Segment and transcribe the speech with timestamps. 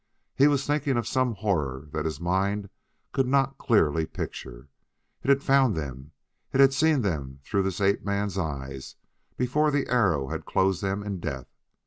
[0.33, 2.71] He was thinking of some horror that his mind
[3.11, 4.67] could not clearly picture:
[5.21, 6.11] it had found them;
[6.51, 8.95] it had seen them through this ape man's eyes
[9.37, 11.51] before the arrow had closed them in death